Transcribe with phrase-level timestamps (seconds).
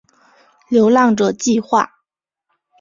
[0.67, 1.87] 流浪者计画